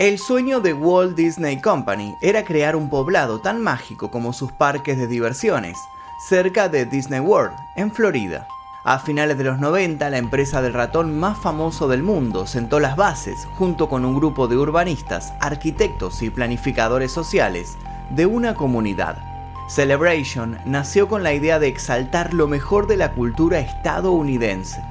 [0.00, 4.98] El sueño de Walt Disney Company era crear un poblado tan mágico como sus parques
[4.98, 5.78] de diversiones,
[6.28, 8.48] cerca de Disney World, en Florida.
[8.84, 12.96] A finales de los 90, la empresa del ratón más famoso del mundo sentó las
[12.96, 17.78] bases, junto con un grupo de urbanistas, arquitectos y planificadores sociales,
[18.10, 19.16] de una comunidad.
[19.68, 24.82] Celebration nació con la idea de exaltar lo mejor de la cultura estadounidense.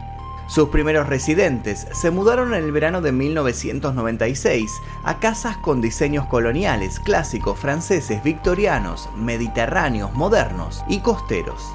[0.47, 6.99] Sus primeros residentes se mudaron en el verano de 1996 a casas con diseños coloniales,
[6.99, 11.73] clásicos, franceses, victorianos, mediterráneos, modernos y costeros.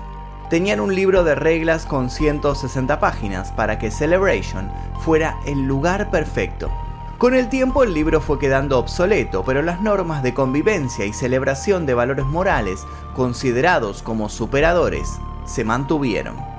[0.50, 6.70] Tenían un libro de reglas con 160 páginas para que Celebration fuera el lugar perfecto.
[7.16, 11.84] Con el tiempo el libro fue quedando obsoleto, pero las normas de convivencia y celebración
[11.84, 16.57] de valores morales, considerados como superadores, se mantuvieron.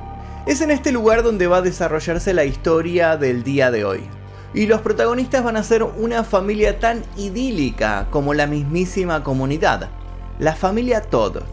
[0.50, 4.02] Es en este lugar donde va a desarrollarse la historia del día de hoy.
[4.56, 9.90] Y los protagonistas van a ser una familia tan idílica como la mismísima comunidad,
[10.40, 11.44] la familia Todd.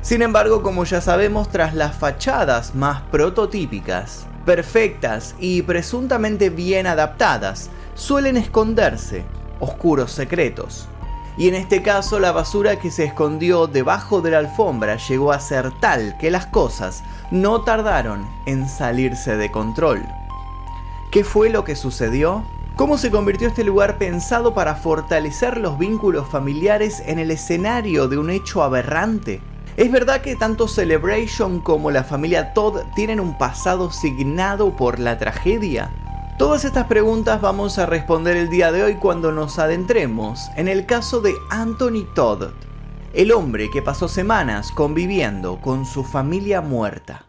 [0.00, 7.68] Sin embargo, como ya sabemos, tras las fachadas más prototípicas, perfectas y presuntamente bien adaptadas,
[7.94, 9.24] suelen esconderse
[9.60, 10.88] oscuros secretos.
[11.36, 15.40] Y en este caso la basura que se escondió debajo de la alfombra llegó a
[15.40, 20.06] ser tal que las cosas no tardaron en salirse de control.
[21.10, 22.44] ¿Qué fue lo que sucedió?
[22.76, 28.18] ¿Cómo se convirtió este lugar pensado para fortalecer los vínculos familiares en el escenario de
[28.18, 29.40] un hecho aberrante?
[29.76, 35.18] ¿Es verdad que tanto Celebration como la familia Todd tienen un pasado signado por la
[35.18, 35.90] tragedia?
[36.42, 40.86] Todas estas preguntas vamos a responder el día de hoy cuando nos adentremos en el
[40.86, 42.50] caso de Anthony Todd,
[43.14, 47.26] el hombre que pasó semanas conviviendo con su familia muerta.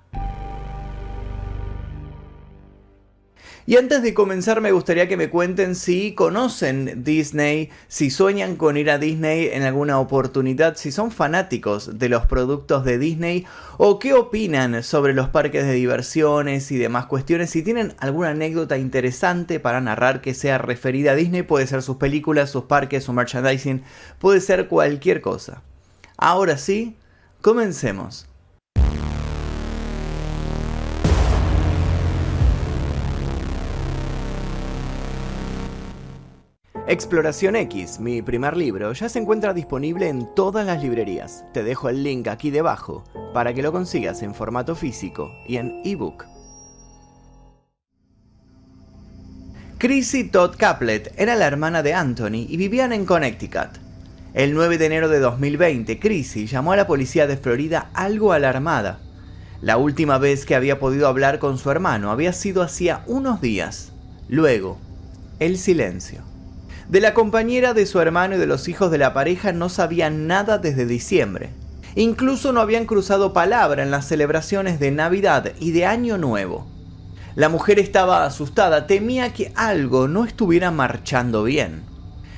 [3.66, 8.76] Y antes de comenzar me gustaría que me cuenten si conocen Disney, si sueñan con
[8.76, 13.46] ir a Disney en alguna oportunidad, si son fanáticos de los productos de Disney
[13.78, 17.52] o qué opinan sobre los parques de diversiones y demás cuestiones.
[17.52, 21.96] Si tienen alguna anécdota interesante para narrar que sea referida a Disney, puede ser sus
[21.96, 23.82] películas, sus parques, su merchandising,
[24.20, 25.62] puede ser cualquier cosa.
[26.18, 26.98] Ahora sí,
[27.40, 28.28] comencemos.
[36.86, 41.46] Exploración X, mi primer libro, ya se encuentra disponible en todas las librerías.
[41.54, 45.82] Te dejo el link aquí debajo para que lo consigas en formato físico y en
[45.86, 46.26] ebook.
[49.78, 53.80] Chrissy Todd Caplet era la hermana de Anthony y vivían en Connecticut.
[54.34, 59.00] El 9 de enero de 2020, Chrissy llamó a la policía de Florida algo alarmada.
[59.62, 63.94] La última vez que había podido hablar con su hermano había sido hacía unos días.
[64.28, 64.80] Luego,
[65.40, 66.33] el silencio.
[66.90, 70.28] De la compañera de su hermano y de los hijos de la pareja no sabían
[70.28, 71.50] nada desde diciembre.
[71.96, 76.68] Incluso no habían cruzado palabra en las celebraciones de Navidad y de Año Nuevo.
[77.36, 81.84] La mujer estaba asustada, temía que algo no estuviera marchando bien.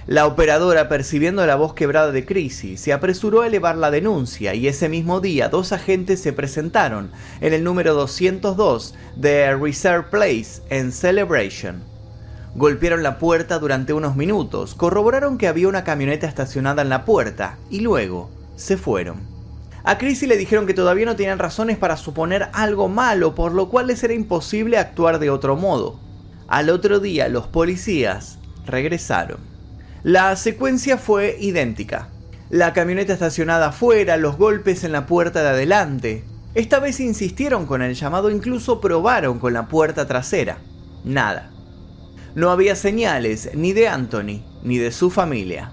[0.07, 4.67] La operadora, percibiendo la voz quebrada de Crisis, se apresuró a elevar la denuncia y
[4.67, 7.09] ese mismo día dos agentes se presentaron
[7.41, 11.94] en el número 202 de Reserve Place en Celebration.
[12.55, 17.57] Golpearon la puerta durante unos minutos, corroboraron que había una camioneta estacionada en la puerta
[17.69, 19.17] y luego se fueron.
[19.83, 23.69] A Chrissy le dijeron que todavía no tenían razones para suponer algo malo, por lo
[23.69, 25.99] cual les era imposible actuar de otro modo.
[26.47, 29.39] Al otro día los policías regresaron.
[30.03, 32.07] La secuencia fue idéntica.
[32.49, 36.23] La camioneta estacionada afuera, los golpes en la puerta de adelante.
[36.53, 40.59] Esta vez insistieron con el llamado, incluso probaron con la puerta trasera.
[41.03, 41.51] Nada.
[42.35, 45.72] No había señales ni de Anthony ni de su familia.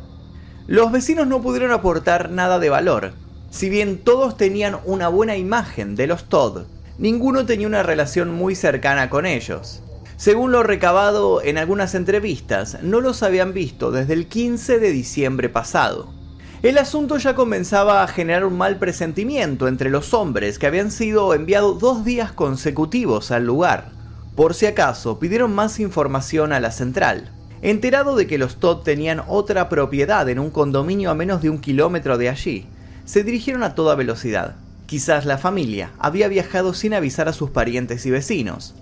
[0.68, 3.14] Los vecinos no pudieron aportar nada de valor.
[3.50, 6.66] Si bien todos tenían una buena imagen de los Todd,
[6.98, 9.82] ninguno tenía una relación muy cercana con ellos.
[10.16, 15.48] Según lo recabado en algunas entrevistas, no los habían visto desde el 15 de diciembre
[15.48, 16.14] pasado.
[16.62, 21.34] El asunto ya comenzaba a generar un mal presentimiento entre los hombres que habían sido
[21.34, 24.01] enviados dos días consecutivos al lugar.
[24.42, 27.30] Por si acaso, pidieron más información a la central.
[27.62, 31.60] Enterado de que los Todd tenían otra propiedad en un condominio a menos de un
[31.60, 32.66] kilómetro de allí,
[33.04, 34.56] se dirigieron a toda velocidad.
[34.86, 38.74] Quizás la familia había viajado sin avisar a sus parientes y vecinos.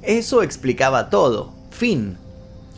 [0.00, 1.52] Eso explicaba todo.
[1.68, 2.16] Fin.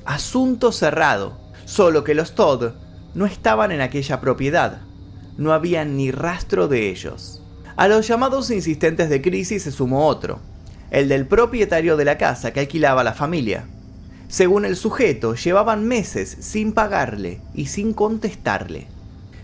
[0.04, 1.38] Asunto cerrado.
[1.66, 2.72] Solo que los Todd
[3.14, 4.80] no estaban en aquella propiedad.
[5.38, 7.44] No había ni rastro de ellos.
[7.76, 10.40] A los llamados insistentes de crisis se sumó otro,
[10.94, 13.64] el del propietario de la casa que alquilaba la familia.
[14.28, 18.86] Según el sujeto, llevaban meses sin pagarle y sin contestarle.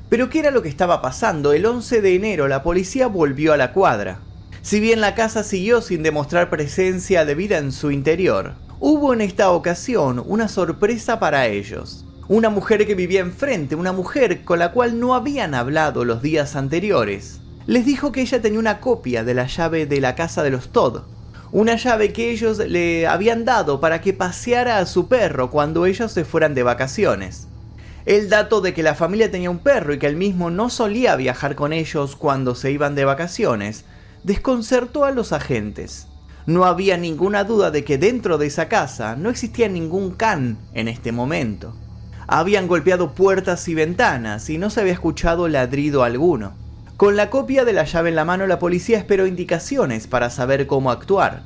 [0.09, 1.53] Pero ¿qué era lo que estaba pasando?
[1.53, 4.21] El 11 de enero la policía volvió a la cuadra.
[4.63, 9.21] Si bien la casa siguió sin demostrar presencia de vida en su interior, hubo en
[9.21, 12.05] esta ocasión una sorpresa para ellos.
[12.29, 16.55] Una mujer que vivía enfrente, una mujer con la cual no habían hablado los días
[16.55, 20.51] anteriores, les dijo que ella tenía una copia de la llave de la casa de
[20.51, 21.03] los Todd.
[21.53, 26.13] Una llave que ellos le habían dado para que paseara a su perro cuando ellos
[26.13, 27.49] se fueran de vacaciones.
[28.07, 31.17] El dato de que la familia tenía un perro y que el mismo no solía
[31.17, 33.85] viajar con ellos cuando se iban de vacaciones
[34.23, 36.07] desconcertó a los agentes.
[36.47, 40.87] No había ninguna duda de que dentro de esa casa no existía ningún can en
[40.87, 41.75] este momento.
[42.29, 46.55] Habían golpeado puertas y ventanas y no se había escuchado ladrido alguno.
[47.01, 50.67] Con la copia de la llave en la mano la policía esperó indicaciones para saber
[50.67, 51.45] cómo actuar.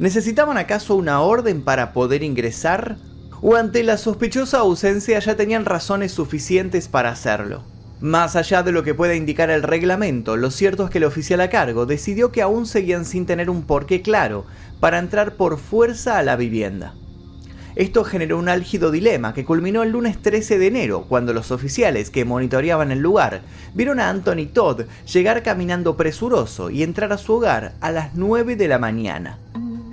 [0.00, 2.96] ¿Necesitaban acaso una orden para poder ingresar?
[3.40, 7.62] o ante la sospechosa ausencia ya tenían razones suficientes para hacerlo.
[8.00, 11.42] Más allá de lo que pueda indicar el reglamento, lo cierto es que el oficial
[11.42, 14.46] a cargo decidió que aún seguían sin tener un porqué claro
[14.80, 16.94] para entrar por fuerza a la vivienda.
[17.78, 22.10] Esto generó un álgido dilema que culminó el lunes 13 de enero, cuando los oficiales
[22.10, 23.42] que monitoreaban el lugar
[23.72, 28.56] vieron a Anthony Todd llegar caminando presuroso y entrar a su hogar a las 9
[28.56, 29.38] de la mañana.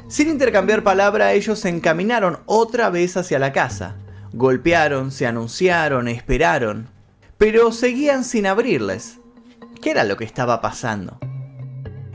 [0.08, 3.94] Sin intercambiar palabra, ellos se encaminaron otra vez hacia la casa.
[4.34, 6.88] Golpearon, se anunciaron, esperaron,
[7.38, 9.20] pero seguían sin abrirles.
[9.84, 11.20] ¿Qué era lo que estaba pasando?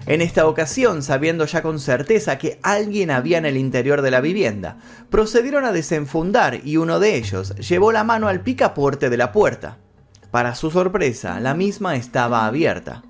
[0.07, 4.21] En esta ocasión, sabiendo ya con certeza que alguien había en el interior de la
[4.21, 4.79] vivienda,
[5.11, 9.79] procedieron a desenfundar y uno de ellos llevó la mano al picaporte de la puerta.
[10.31, 13.03] Para su sorpresa, la misma estaba abierta.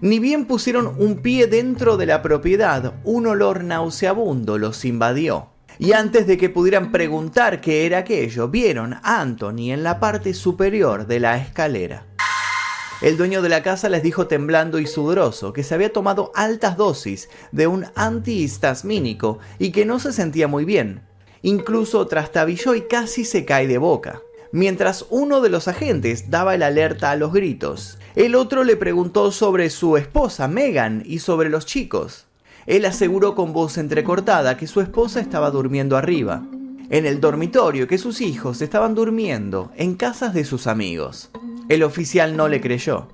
[0.00, 5.48] Ni bien pusieron un pie dentro de la propiedad, un olor nauseabundo los invadió.
[5.78, 10.34] Y antes de que pudieran preguntar qué era aquello, vieron a Anthony en la parte
[10.34, 12.04] superior de la escalera.
[13.02, 16.76] El dueño de la casa les dijo temblando y sudoroso que se había tomado altas
[16.76, 21.02] dosis de un antihistamínico y que no se sentía muy bien.
[21.42, 24.22] Incluso trastabilló y casi se cae de boca.
[24.52, 29.32] Mientras uno de los agentes daba el alerta a los gritos, el otro le preguntó
[29.32, 32.26] sobre su esposa, Megan, y sobre los chicos.
[32.66, 36.44] Él aseguró con voz entrecortada que su esposa estaba durmiendo arriba,
[36.88, 41.30] en el dormitorio, que sus hijos estaban durmiendo en casas de sus amigos.
[41.68, 43.08] El oficial no le creyó.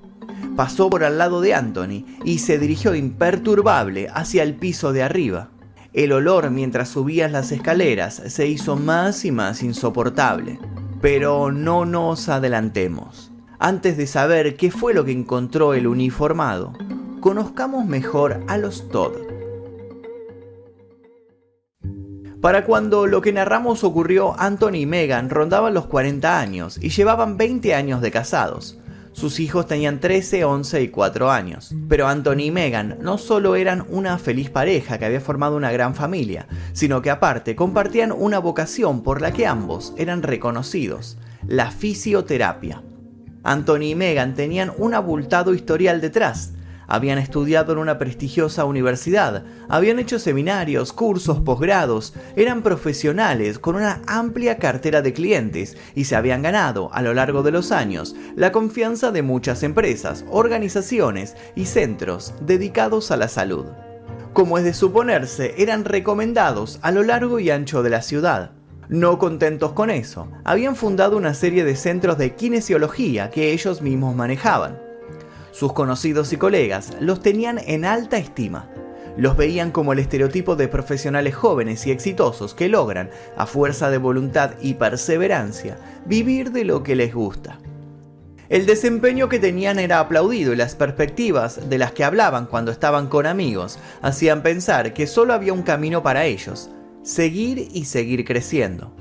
[0.55, 5.49] Pasó por al lado de Anthony y se dirigió imperturbable hacia el piso de arriba.
[5.93, 10.59] El olor mientras subías las escaleras se hizo más y más insoportable.
[11.01, 13.31] Pero no nos adelantemos.
[13.57, 16.73] Antes de saber qué fue lo que encontró el uniformado,
[17.19, 19.28] conozcamos mejor a los Todd.
[22.41, 27.35] Para cuando lo que narramos ocurrió, Anthony y Megan rondaban los 40 años y llevaban
[27.35, 28.79] 20 años de casados.
[29.11, 31.75] Sus hijos tenían 13, 11 y 4 años.
[31.89, 35.95] Pero Anthony y Megan no solo eran una feliz pareja que había formado una gran
[35.95, 42.81] familia, sino que aparte compartían una vocación por la que ambos eran reconocidos, la fisioterapia.
[43.43, 46.53] Anthony y Megan tenían un abultado historial detrás.
[46.91, 54.01] Habían estudiado en una prestigiosa universidad, habían hecho seminarios, cursos, posgrados, eran profesionales con una
[54.07, 58.51] amplia cartera de clientes y se habían ganado a lo largo de los años la
[58.51, 63.67] confianza de muchas empresas, organizaciones y centros dedicados a la salud.
[64.33, 68.53] Como es de suponerse, eran recomendados a lo largo y ancho de la ciudad.
[68.87, 74.15] No contentos con eso, habían fundado una serie de centros de kinesiología que ellos mismos
[74.15, 74.88] manejaban.
[75.51, 78.69] Sus conocidos y colegas los tenían en alta estima.
[79.17, 83.97] Los veían como el estereotipo de profesionales jóvenes y exitosos que logran, a fuerza de
[83.97, 87.59] voluntad y perseverancia, vivir de lo que les gusta.
[88.49, 93.07] El desempeño que tenían era aplaudido y las perspectivas de las que hablaban cuando estaban
[93.07, 96.69] con amigos hacían pensar que solo había un camino para ellos,
[97.03, 98.91] seguir y seguir creciendo.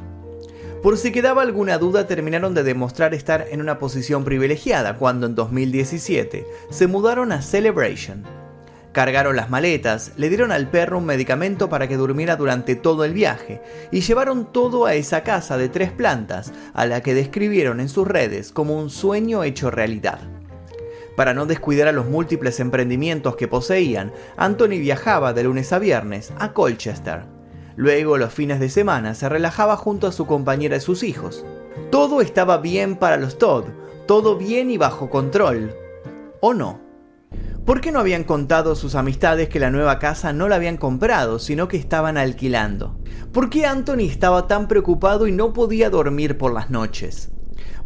[0.82, 5.34] Por si quedaba alguna duda, terminaron de demostrar estar en una posición privilegiada cuando en
[5.34, 8.22] 2017 se mudaron a Celebration.
[8.92, 13.12] Cargaron las maletas, le dieron al perro un medicamento para que durmiera durante todo el
[13.12, 17.88] viaje y llevaron todo a esa casa de tres plantas a la que describieron en
[17.88, 20.20] sus redes como un sueño hecho realidad.
[21.16, 26.32] Para no descuidar a los múltiples emprendimientos que poseían, Anthony viajaba de lunes a viernes
[26.38, 27.37] a Colchester,
[27.78, 31.46] Luego, los fines de semana, se relajaba junto a su compañera y sus hijos.
[31.92, 33.66] Todo estaba bien para los Todd,
[34.08, 35.76] todo bien y bajo control.
[36.40, 36.80] ¿O no?
[37.64, 41.38] ¿Por qué no habían contado sus amistades que la nueva casa no la habían comprado,
[41.38, 42.98] sino que estaban alquilando?
[43.32, 47.30] ¿Por qué Anthony estaba tan preocupado y no podía dormir por las noches?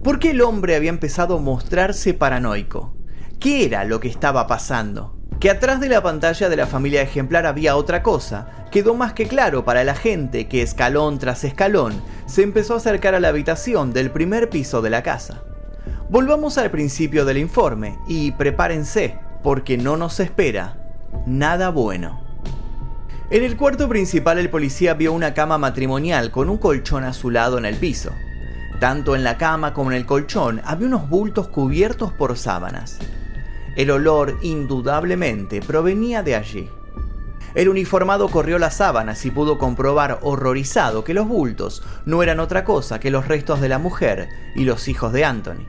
[0.03, 2.97] ¿Por qué el hombre había empezado a mostrarse paranoico?
[3.39, 5.22] ¿Qué era lo que estaba pasando?
[5.43, 9.27] Que atrás de la pantalla de la familia ejemplar había otra cosa, quedó más que
[9.27, 13.93] claro para la gente que escalón tras escalón se empezó a acercar a la habitación
[13.93, 15.43] del primer piso de la casa.
[16.09, 20.77] Volvamos al principio del informe y prepárense, porque no nos espera
[21.27, 22.23] nada bueno.
[23.29, 27.65] En el cuarto principal el policía vio una cama matrimonial con un colchón azulado en
[27.65, 28.13] el piso.
[28.79, 33.01] Tanto en la cama como en el colchón había unos bultos cubiertos por sábanas.
[33.75, 36.69] El olor indudablemente provenía de allí.
[37.55, 42.65] El uniformado corrió las sábanas y pudo comprobar horrorizado que los bultos no eran otra
[42.65, 45.67] cosa que los restos de la mujer y los hijos de Anthony.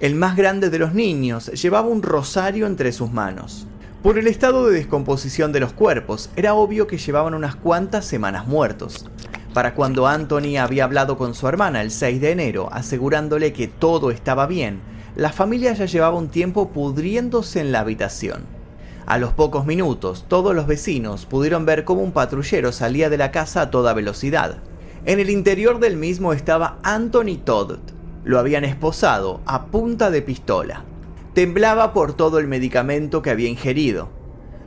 [0.00, 3.66] El más grande de los niños llevaba un rosario entre sus manos.
[4.02, 8.46] Por el estado de descomposición de los cuerpos, era obvio que llevaban unas cuantas semanas
[8.46, 9.06] muertos.
[9.54, 14.10] Para cuando Anthony había hablado con su hermana el 6 de enero, asegurándole que todo
[14.10, 14.80] estaba bien,
[15.16, 18.42] la familia ya llevaba un tiempo pudriéndose en la habitación.
[19.06, 23.30] A los pocos minutos, todos los vecinos pudieron ver cómo un patrullero salía de la
[23.30, 24.56] casa a toda velocidad.
[25.04, 27.78] En el interior del mismo estaba Anthony Todd,
[28.24, 30.82] lo habían esposado a punta de pistola.
[31.34, 34.08] Temblaba por todo el medicamento que había ingerido.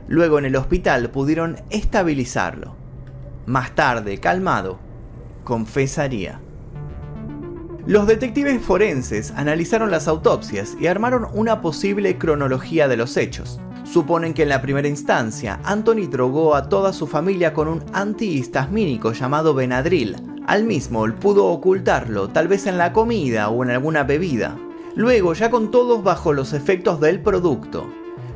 [0.06, 2.76] Luego en el hospital pudieron estabilizarlo.
[3.46, 4.78] Más tarde, calmado,
[5.44, 6.40] confesaría.
[7.88, 13.62] Los detectives forenses analizaron las autopsias y armaron una posible cronología de los hechos.
[13.84, 19.14] Suponen que en la primera instancia, Anthony drogó a toda su familia con un antihistamínico
[19.14, 20.16] llamado Benadryl,
[20.46, 24.54] al mismo pudo ocultarlo, tal vez en la comida o en alguna bebida.
[24.94, 27.86] Luego, ya con todos bajo los efectos del producto,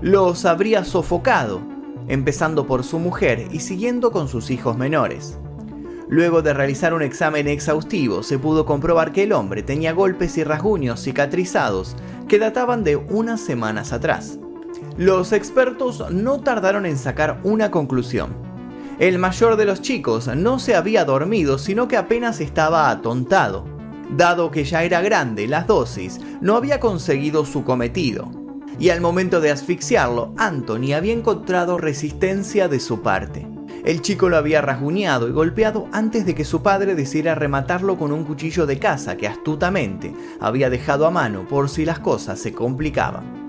[0.00, 1.60] los habría sofocado,
[2.08, 5.38] empezando por su mujer y siguiendo con sus hijos menores.
[6.08, 10.44] Luego de realizar un examen exhaustivo, se pudo comprobar que el hombre tenía golpes y
[10.44, 11.96] rasguños cicatrizados
[12.28, 14.38] que databan de unas semanas atrás.
[14.96, 18.52] Los expertos no tardaron en sacar una conclusión
[19.02, 23.64] el mayor de los chicos no se había dormido, sino que apenas estaba atontado.
[24.10, 28.30] Dado que ya era grande, las dosis no había conseguido su cometido.
[28.78, 33.51] Y al momento de asfixiarlo, Anthony había encontrado resistencia de su parte.
[33.84, 38.12] El chico lo había rasguñado y golpeado antes de que su padre decidiera rematarlo con
[38.12, 42.52] un cuchillo de caza que astutamente había dejado a mano por si las cosas se
[42.52, 43.42] complicaban.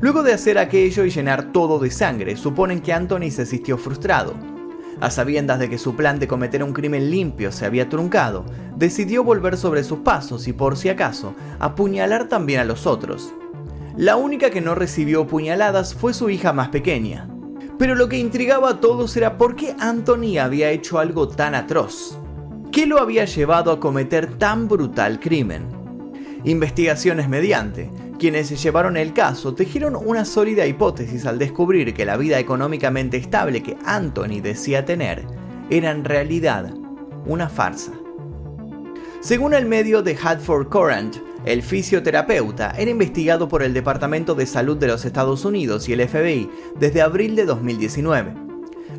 [0.00, 4.34] Luego de hacer aquello y llenar todo de sangre, suponen que Anthony se sintió frustrado
[5.00, 8.44] a sabiendas de que su plan de cometer un crimen limpio se había truncado,
[8.76, 13.32] decidió volver sobre sus pasos y por si acaso apuñalar también a los otros.
[13.96, 17.28] La única que no recibió puñaladas fue su hija más pequeña.
[17.78, 22.18] Pero lo que intrigaba a todos era por qué Anthony había hecho algo tan atroz.
[22.72, 25.66] ¿Qué lo había llevado a cometer tan brutal crimen?
[26.44, 32.38] Investigaciones mediante, quienes llevaron el caso tejieron una sólida hipótesis al descubrir que la vida
[32.38, 35.24] económicamente estable que Anthony decía tener
[35.70, 36.74] era en realidad
[37.26, 37.92] una farsa.
[39.20, 41.16] Según el medio de Hadford Courant,
[41.48, 46.06] el fisioterapeuta era investigado por el Departamento de Salud de los Estados Unidos y el
[46.06, 48.34] FBI desde abril de 2019.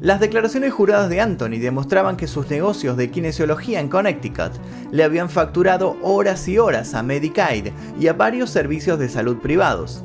[0.01, 4.53] Las declaraciones juradas de Anthony demostraban que sus negocios de kinesiología en Connecticut
[4.91, 7.67] le habían facturado horas y horas a Medicaid
[7.99, 10.03] y a varios servicios de salud privados.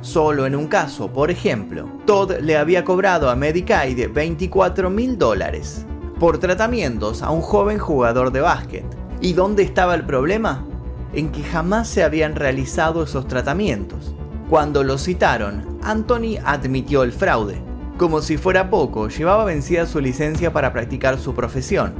[0.00, 5.86] Solo en un caso, por ejemplo, Todd le había cobrado a Medicaid 24 mil dólares
[6.18, 8.84] por tratamientos a un joven jugador de básquet.
[9.20, 10.66] ¿Y dónde estaba el problema?
[11.12, 14.14] En que jamás se habían realizado esos tratamientos.
[14.50, 20.52] Cuando lo citaron, Anthony admitió el fraude como si fuera poco, llevaba vencida su licencia
[20.52, 21.94] para practicar su profesión.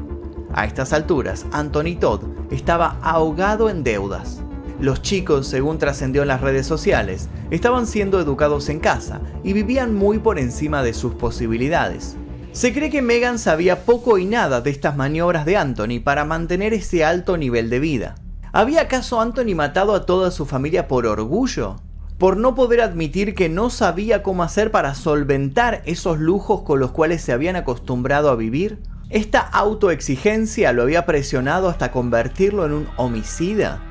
[0.53, 2.21] A estas alturas, Anthony Todd
[2.51, 4.43] estaba ahogado en deudas.
[4.79, 9.95] Los chicos, según trascendió en las redes sociales, estaban siendo educados en casa y vivían
[9.95, 12.15] muy por encima de sus posibilidades.
[12.53, 16.75] Se cree que Megan sabía poco y nada de estas maniobras de Anthony para mantener
[16.75, 18.15] ese alto nivel de vida.
[18.57, 21.77] ¿Había acaso Anthony matado a toda su familia por orgullo?
[22.17, 26.91] por no poder admitir que no sabía cómo hacer para solventar esos lujos con los
[26.93, 28.79] cuales se habían acostumbrado a vivir?
[29.11, 33.83] ¿Esta autoexigencia lo había presionado hasta convertirlo en un homicida?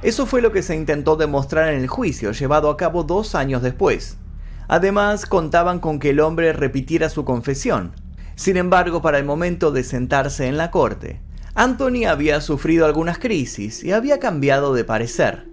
[0.00, 3.60] Eso fue lo que se intentó demostrar en el juicio, llevado a cabo dos años
[3.60, 4.16] después.
[4.68, 7.92] Además, contaban con que el hombre repitiera su confesión.
[8.36, 11.20] Sin embargo, para el momento de sentarse en la corte,
[11.60, 15.48] Anthony había sufrido algunas crisis y había cambiado de parecer.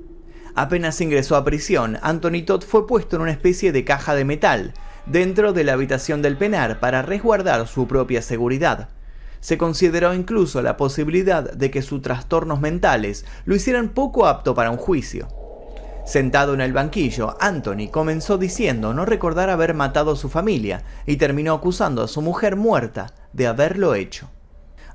[0.54, 4.76] Apenas ingresó a prisión, Anthony Todd fue puesto en una especie de caja de metal
[5.08, 8.90] dentro de la habitación del penar para resguardar su propia seguridad.
[9.40, 14.70] Se consideró incluso la posibilidad de que sus trastornos mentales lo hicieran poco apto para
[14.70, 15.28] un juicio.
[16.06, 21.16] Sentado en el banquillo, Anthony comenzó diciendo no recordar haber matado a su familia y
[21.16, 24.30] terminó acusando a su mujer muerta de haberlo hecho.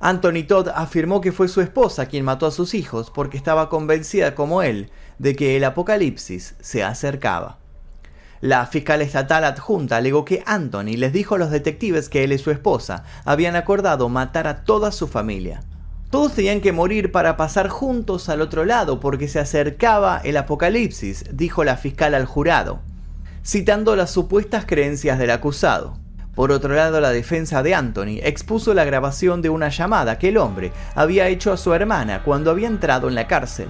[0.02, 4.34] Anthony Todd afirmó que fue su esposa quien mató a sus hijos porque estaba convencida
[4.34, 7.58] como él de que el apocalipsis se acercaba.
[8.40, 12.38] La fiscal estatal adjunta alegó que Anthony les dijo a los detectives que él y
[12.38, 15.60] su esposa habían acordado matar a toda su familia.
[16.08, 21.26] Todos tenían que morir para pasar juntos al otro lado porque se acercaba el apocalipsis,
[21.30, 22.80] dijo la fiscal al jurado,
[23.44, 25.99] citando las supuestas creencias del acusado.
[26.34, 30.36] Por otro lado, la defensa de Anthony expuso la grabación de una llamada que el
[30.36, 33.68] hombre había hecho a su hermana cuando había entrado en la cárcel.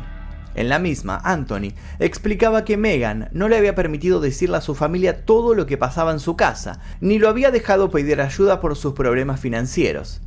[0.55, 5.25] En la misma, Anthony explicaba que Megan no le había permitido decirle a su familia
[5.25, 8.93] todo lo que pasaba en su casa, ni lo había dejado pedir ayuda por sus
[8.93, 10.21] problemas financieros.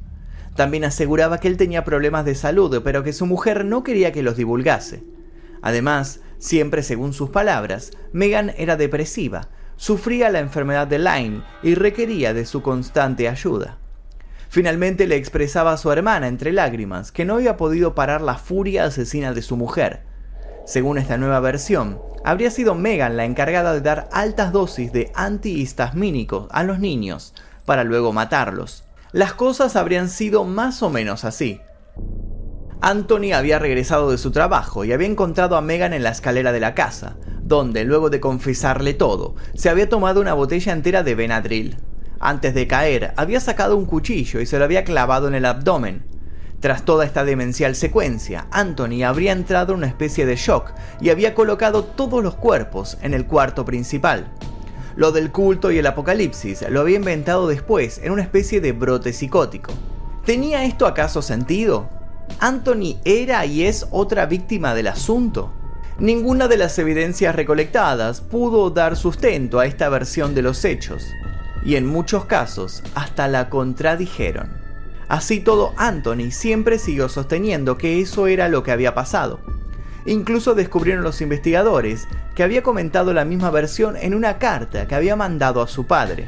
[0.56, 4.24] También aseguraba que él tenía problemas de salud, pero que su mujer no quería que
[4.24, 5.04] los divulgase.
[5.62, 12.34] Además, siempre según sus palabras, Megan era depresiva, sufría la enfermedad de Lyme y requería
[12.34, 13.78] de su constante ayuda.
[14.50, 18.86] Finalmente le expresaba a su hermana entre lágrimas que no había podido parar la furia
[18.86, 20.04] asesina de su mujer.
[20.66, 26.48] Según esta nueva versión, habría sido Megan la encargada de dar altas dosis de antihistamínicos
[26.52, 27.34] a los niños
[27.66, 28.84] para luego matarlos.
[29.12, 31.60] Las cosas habrían sido más o menos así.
[32.82, 36.60] Anthony había regresado de su trabajo y había encontrado a Megan en la escalera de
[36.60, 41.78] la casa, donde, luego de confesarle todo, se había tomado una botella entera de Benadryl.
[42.20, 46.06] Antes de caer, había sacado un cuchillo y se lo había clavado en el abdomen.
[46.62, 50.72] Tras toda esta demencial secuencia, Anthony habría entrado en una especie de shock
[51.02, 54.32] y había colocado todos los cuerpos en el cuarto principal.
[54.96, 59.12] Lo del culto y el apocalipsis lo había inventado después en una especie de brote
[59.12, 59.74] psicótico.
[60.24, 61.90] ¿Tenía esto acaso sentido?
[62.40, 65.52] ¿Anthony era y es otra víctima del asunto?
[66.00, 71.08] Ninguna de las evidencias recolectadas pudo dar sustento a esta versión de los hechos,
[71.64, 74.50] y en muchos casos hasta la contradijeron.
[75.08, 79.40] Así todo, Anthony siempre siguió sosteniendo que eso era lo que había pasado.
[80.06, 85.16] Incluso descubrieron los investigadores que había comentado la misma versión en una carta que había
[85.16, 86.28] mandado a su padre.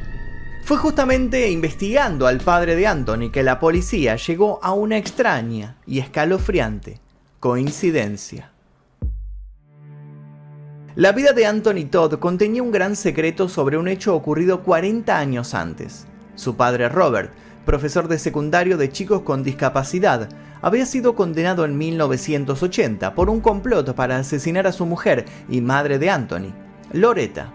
[0.64, 6.00] Fue justamente investigando al padre de Anthony que la policía llegó a una extraña y
[6.00, 7.02] escalofriante
[7.40, 8.55] coincidencia.
[10.98, 15.54] La vida de Anthony Todd contenía un gran secreto sobre un hecho ocurrido 40 años
[15.54, 16.08] antes.
[16.36, 17.34] Su padre Robert,
[17.66, 20.30] profesor de secundario de chicos con discapacidad,
[20.62, 26.00] había sido condenado en 1980 por un complot para asesinar a su mujer y madre
[26.00, 26.54] de Anthony,
[26.94, 27.52] Loretta.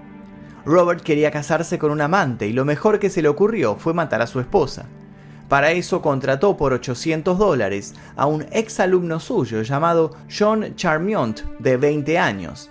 [0.66, 4.20] Robert quería casarse con un amante y lo mejor que se le ocurrió fue matar
[4.20, 4.84] a su esposa.
[5.48, 11.78] Para eso contrató por 800 dólares a un ex alumno suyo llamado John Charmiont, de
[11.78, 12.68] 20 años.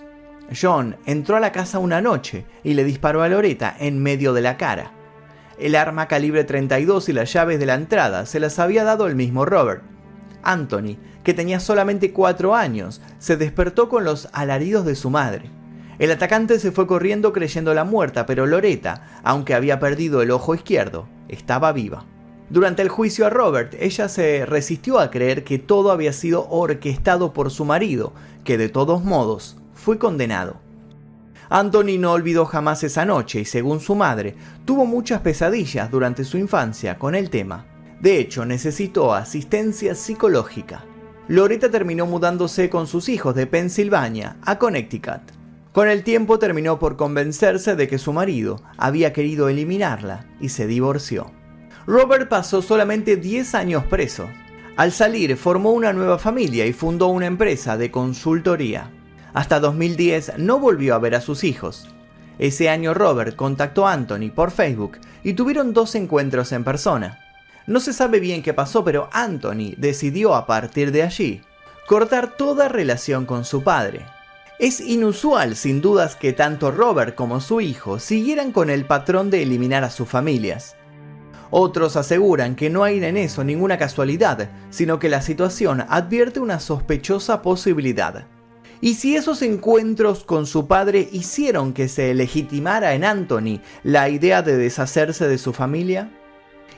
[0.60, 4.42] John entró a la casa una noche y le disparó a Loretta en medio de
[4.42, 4.92] la cara.
[5.60, 9.16] El arma calibre 32 y las llaves de la entrada se las había dado el
[9.16, 9.84] mismo Robert.
[10.42, 15.52] Anthony, que tenía solamente 4 años, se despertó con los alaridos de su madre.
[16.00, 21.10] El atacante se fue corriendo creyéndola muerta, pero Loretta, aunque había perdido el ojo izquierdo,
[21.28, 22.06] estaba viva.
[22.50, 27.34] Durante el juicio a Robert, ella se resistió a creer que todo había sido orquestado
[27.34, 28.14] por su marido,
[28.46, 29.58] que de todos modos
[29.90, 30.62] fue condenado.
[31.50, 36.38] Anthony no olvidó jamás esa noche y según su madre, tuvo muchas pesadillas durante su
[36.38, 37.66] infancia con el tema.
[38.00, 40.86] De hecho, necesitó asistencia psicológica.
[41.28, 45.32] Loretta terminó mudándose con sus hijos de Pensilvania a Connecticut.
[45.72, 50.68] Con el tiempo terminó por convencerse de que su marido había querido eliminarla y se
[50.68, 51.32] divorció.
[51.88, 54.30] Robert pasó solamente 10 años preso.
[54.78, 58.92] Al salir formó una nueva familia y fundó una empresa de consultoría.
[59.34, 61.88] Hasta 2010 no volvió a ver a sus hijos.
[62.40, 67.20] Ese año Robert contactó a Anthony por Facebook y tuvieron dos encuentros en persona.
[67.68, 71.42] No se sabe bien qué pasó, pero Anthony decidió a partir de allí
[71.86, 74.06] cortar toda relación con su padre.
[74.60, 79.42] Es inusual, sin dudas, que tanto Robert como su hijo siguieran con el patrón de
[79.42, 80.76] eliminar a sus familias.
[81.50, 86.60] Otros aseguran que no hay en eso ninguna casualidad, sino que la situación advierte una
[86.60, 88.28] sospechosa posibilidad.
[88.82, 94.42] ¿Y si esos encuentros con su padre hicieron que se legitimara en Anthony la idea
[94.42, 96.12] de deshacerse de su familia?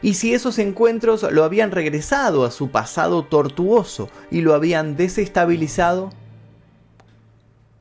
[0.02, 6.12] ¿Y si esos encuentros lo habían regresado a su pasado tortuoso y lo habían desestabilizado?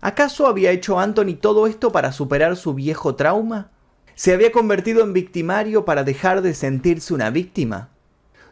[0.02, 3.70] ¿Acaso había hecho Anthony todo esto para superar su viejo trauma?
[4.14, 7.88] ¿Se había convertido en victimario para dejar de sentirse una víctima?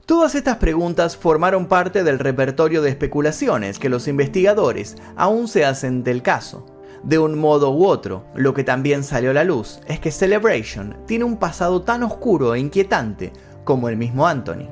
[0.09, 6.03] Todas estas preguntas formaron parte del repertorio de especulaciones que los investigadores aún se hacen
[6.03, 6.65] del caso.
[7.05, 10.97] De un modo u otro, lo que también salió a la luz es que Celebration
[11.07, 14.67] tiene un pasado tan oscuro e inquietante como el mismo Anthony.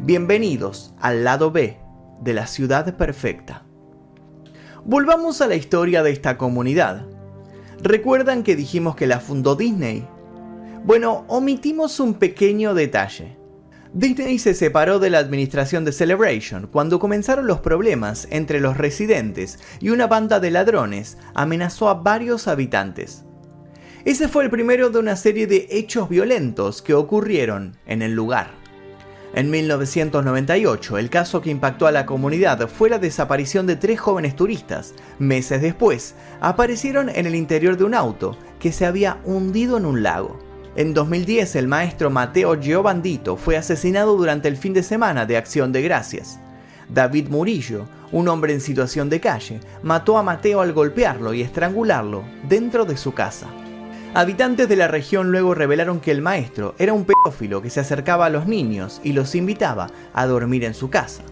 [0.00, 1.78] Bienvenidos al lado B
[2.22, 3.66] de la ciudad perfecta.
[4.86, 7.04] Volvamos a la historia de esta comunidad.
[7.82, 10.08] ¿Recuerdan que dijimos que la fundó Disney?
[10.82, 13.37] Bueno, omitimos un pequeño detalle.
[13.94, 19.58] Disney se separó de la administración de Celebration cuando comenzaron los problemas entre los residentes
[19.80, 23.24] y una banda de ladrones amenazó a varios habitantes.
[24.04, 28.50] Ese fue el primero de una serie de hechos violentos que ocurrieron en el lugar.
[29.34, 34.36] En 1998, el caso que impactó a la comunidad fue la desaparición de tres jóvenes
[34.36, 34.94] turistas.
[35.18, 40.02] Meses después, aparecieron en el interior de un auto que se había hundido en un
[40.02, 40.47] lago.
[40.78, 45.72] En 2010, el maestro Mateo Giovandito fue asesinado durante el fin de semana de Acción
[45.72, 46.38] de Gracias.
[46.88, 52.22] David Murillo, un hombre en situación de calle, mató a Mateo al golpearlo y estrangularlo
[52.48, 53.48] dentro de su casa.
[54.14, 58.26] Habitantes de la región luego revelaron que el maestro era un pedófilo que se acercaba
[58.26, 61.24] a los niños y los invitaba a dormir en su casa.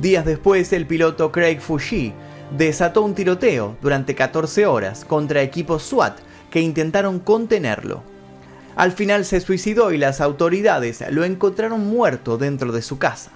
[0.00, 2.14] Días después, el piloto Craig Fushi
[2.56, 8.13] desató un tiroteo durante 14 horas contra equipos SWAT que intentaron contenerlo.
[8.76, 13.30] Al final se suicidó y las autoridades lo encontraron muerto dentro de su casa.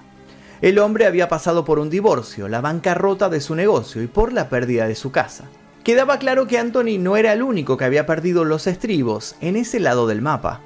[0.61, 4.49] El hombre había pasado por un divorcio, la bancarrota de su negocio y por la
[4.49, 5.45] pérdida de su casa.
[5.85, 9.79] Quedaba claro que Anthony no era el único que había perdido los estribos en ese
[9.79, 10.59] lado del mapa.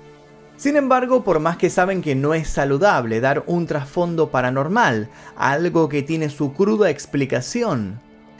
[0.57, 5.89] Sin embargo, por más que saben que no es saludable dar un trasfondo paranormal algo
[5.89, 7.99] que tiene su cruda explicación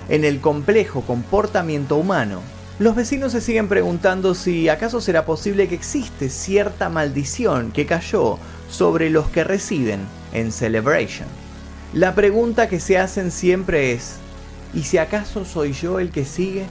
[0.10, 2.42] en el complejo comportamiento humano,
[2.80, 8.40] los vecinos se siguen preguntando si acaso será posible que existe cierta maldición que cayó
[8.70, 10.02] sobre los que residen
[10.34, 11.28] en Celebration.
[11.94, 14.18] La pregunta que se hacen siempre es,
[14.74, 16.66] ¿Y si acaso soy yo el que sigue?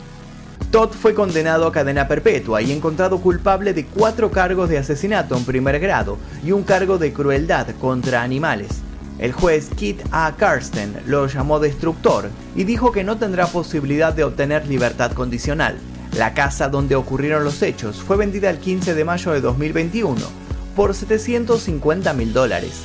[0.71, 5.45] Todd fue condenado a cadena perpetua y encontrado culpable de cuatro cargos de asesinato en
[5.45, 8.81] primer grado y un cargo de crueldad contra animales.
[9.19, 10.35] El juez Kit A.
[10.37, 15.77] Karsten lo llamó destructor y dijo que no tendrá posibilidad de obtener libertad condicional.
[16.17, 20.21] La casa donde ocurrieron los hechos fue vendida el 15 de mayo de 2021
[20.77, 22.83] por 750 mil dólares.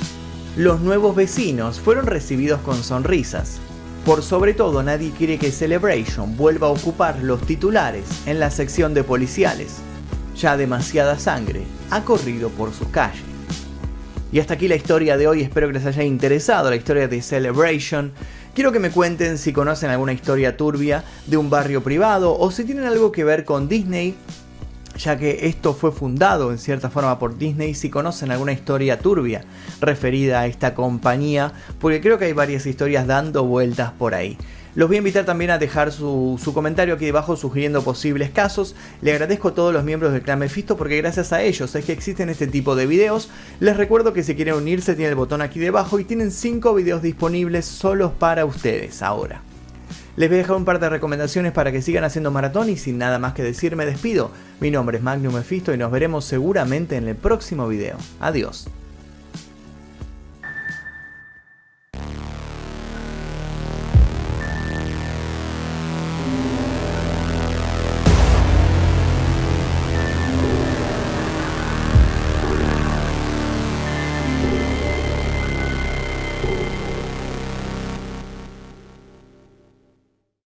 [0.55, 3.59] Los nuevos vecinos fueron recibidos con sonrisas.
[4.05, 8.93] Por sobre todo, nadie quiere que Celebration vuelva a ocupar los titulares en la sección
[8.93, 9.79] de policiales.
[10.37, 13.23] Ya demasiada sangre ha corrido por sus calles.
[14.31, 17.21] Y hasta aquí la historia de hoy, espero que les haya interesado la historia de
[17.21, 18.13] Celebration.
[18.57, 22.65] Quiero que me cuenten si conocen alguna historia turbia de un barrio privado o si
[22.65, 24.15] tienen algo que ver con Disney
[24.97, 29.43] ya que esto fue fundado en cierta forma por Disney, si conocen alguna historia turbia
[29.79, 34.39] referida a esta compañía, porque creo que hay varias historias dando vueltas por ahí.
[34.77, 38.75] Los voy a invitar también a dejar su, comentario aquí debajo sugiriendo posibles casos.
[39.01, 41.93] Le agradezco a todos los miembros del clan Mephisto porque gracias a ellos es que
[41.93, 43.31] existen este tipo de videos.
[43.59, 47.01] Les recuerdo que si quieren unirse tienen el botón aquí debajo y tienen 5 videos
[47.01, 49.41] disponibles solos para ustedes ahora.
[50.15, 52.99] Les voy a dejar un par de recomendaciones para que sigan haciendo maratón y sin
[52.99, 54.29] nada más que decir me despido.
[54.59, 57.97] Mi nombre es Magnum Mephisto y nos veremos seguramente en el próximo video.
[58.19, 58.67] Adiós.